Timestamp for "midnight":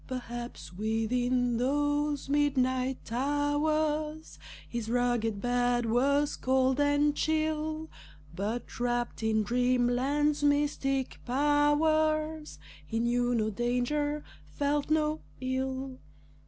2.27-3.11